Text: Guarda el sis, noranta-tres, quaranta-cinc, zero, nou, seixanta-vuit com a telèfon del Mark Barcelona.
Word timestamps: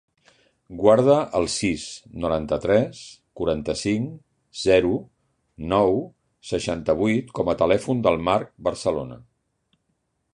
Guarda 0.83 1.15
el 1.39 1.43
sis, 1.55 1.83
noranta-tres, 2.23 3.01
quaranta-cinc, 3.41 4.15
zero, 4.63 4.95
nou, 5.77 6.01
seixanta-vuit 6.53 7.31
com 7.41 7.53
a 7.55 7.59
telèfon 7.63 8.03
del 8.09 8.21
Mark 8.31 8.51
Barcelona. 8.71 9.21